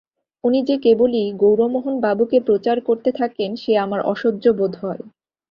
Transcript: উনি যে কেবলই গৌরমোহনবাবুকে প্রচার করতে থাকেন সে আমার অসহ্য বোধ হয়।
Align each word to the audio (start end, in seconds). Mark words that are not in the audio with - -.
উনি 0.43 0.59
যে 0.63 0.75
কেবলই 0.77 1.25
গৌরমোহনবাবুকে 1.41 2.37
প্রচার 2.39 2.77
করতে 2.81 3.09
থাকেন 3.11 3.49
সে 3.55 3.71
আমার 3.77 4.01
অসহ্য 4.03 4.45
বোধ 4.57 4.73
হয়। 4.81 5.03